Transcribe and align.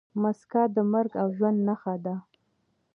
مځکه 0.21 0.61
د 0.75 0.77
مرګ 0.91 1.11
او 1.21 1.27
ژوند 1.37 1.57
نښه 1.67 1.95
ده. 2.05 2.15